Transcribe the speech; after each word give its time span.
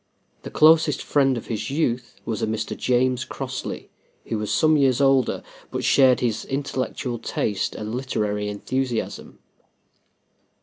The 0.41 0.49
closest 0.49 1.03
friend 1.03 1.37
of 1.37 1.45
his 1.45 1.69
youth 1.69 2.15
was 2.25 2.41
a 2.41 2.47
Mr. 2.47 2.75
James 2.75 3.23
Crossley, 3.23 3.91
who 4.25 4.39
was 4.39 4.51
some 4.51 4.75
years 4.75 4.99
older, 4.99 5.43
but 5.69 5.83
shared 5.83 6.21
his 6.21 6.43
intellectual 6.43 7.19
taste 7.19 7.75
and 7.75 7.93
literary 7.93 8.49
enthusiasm. 8.49 9.37